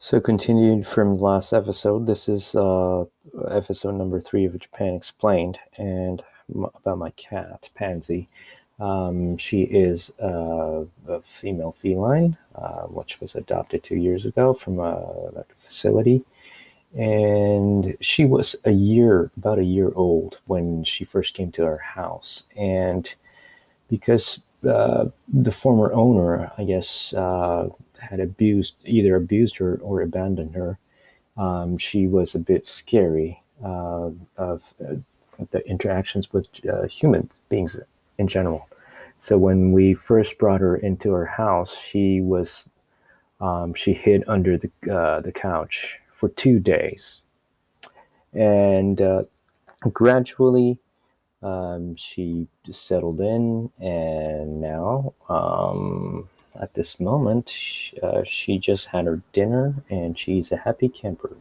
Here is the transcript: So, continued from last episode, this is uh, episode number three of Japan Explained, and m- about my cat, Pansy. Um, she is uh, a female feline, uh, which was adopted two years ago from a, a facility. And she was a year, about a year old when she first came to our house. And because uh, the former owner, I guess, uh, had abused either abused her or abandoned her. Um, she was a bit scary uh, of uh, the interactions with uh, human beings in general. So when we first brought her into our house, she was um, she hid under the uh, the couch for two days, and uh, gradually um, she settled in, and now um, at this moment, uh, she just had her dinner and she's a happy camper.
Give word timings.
So, 0.00 0.20
continued 0.20 0.86
from 0.86 1.18
last 1.18 1.52
episode, 1.52 2.06
this 2.06 2.28
is 2.28 2.54
uh, 2.54 3.04
episode 3.50 3.96
number 3.96 4.20
three 4.20 4.44
of 4.44 4.56
Japan 4.56 4.94
Explained, 4.94 5.58
and 5.76 6.22
m- 6.54 6.66
about 6.76 6.98
my 6.98 7.10
cat, 7.10 7.68
Pansy. 7.74 8.28
Um, 8.78 9.36
she 9.36 9.62
is 9.62 10.12
uh, 10.22 10.84
a 11.08 11.20
female 11.22 11.72
feline, 11.72 12.36
uh, 12.54 12.82
which 12.82 13.20
was 13.20 13.34
adopted 13.34 13.82
two 13.82 13.96
years 13.96 14.24
ago 14.24 14.54
from 14.54 14.78
a, 14.78 15.32
a 15.34 15.44
facility. 15.66 16.22
And 16.96 17.96
she 18.00 18.24
was 18.24 18.54
a 18.64 18.70
year, 18.70 19.32
about 19.36 19.58
a 19.58 19.64
year 19.64 19.90
old 19.96 20.38
when 20.46 20.84
she 20.84 21.04
first 21.04 21.34
came 21.34 21.50
to 21.52 21.64
our 21.64 21.78
house. 21.78 22.44
And 22.56 23.12
because 23.88 24.40
uh, 24.68 25.06
the 25.26 25.52
former 25.52 25.92
owner, 25.92 26.52
I 26.56 26.62
guess, 26.64 27.12
uh, 27.14 27.68
had 28.08 28.20
abused 28.20 28.74
either 28.84 29.16
abused 29.16 29.56
her 29.58 29.78
or 29.82 30.02
abandoned 30.02 30.54
her. 30.54 30.78
Um, 31.36 31.78
she 31.78 32.06
was 32.06 32.34
a 32.34 32.38
bit 32.38 32.66
scary 32.66 33.42
uh, 33.64 34.10
of 34.36 34.62
uh, 34.84 34.94
the 35.50 35.66
interactions 35.66 36.32
with 36.32 36.48
uh, 36.66 36.86
human 36.86 37.30
beings 37.48 37.78
in 38.18 38.26
general. 38.28 38.68
So 39.20 39.36
when 39.36 39.72
we 39.72 39.94
first 39.94 40.38
brought 40.38 40.60
her 40.60 40.76
into 40.76 41.12
our 41.12 41.24
house, 41.24 41.76
she 41.76 42.20
was 42.20 42.68
um, 43.40 43.74
she 43.74 43.92
hid 43.92 44.24
under 44.26 44.58
the 44.58 44.70
uh, 44.92 45.20
the 45.20 45.32
couch 45.32 45.98
for 46.12 46.28
two 46.28 46.58
days, 46.58 47.22
and 48.32 49.00
uh, 49.00 49.22
gradually 49.92 50.78
um, 51.42 51.94
she 51.96 52.48
settled 52.70 53.20
in, 53.20 53.70
and 53.78 54.60
now 54.60 55.14
um, 55.28 56.28
at 56.60 56.74
this 56.74 56.98
moment, 56.98 57.52
uh, 58.02 58.22
she 58.24 58.58
just 58.58 58.86
had 58.86 59.06
her 59.06 59.22
dinner 59.32 59.74
and 59.88 60.18
she's 60.18 60.52
a 60.52 60.56
happy 60.56 60.88
camper. 60.88 61.36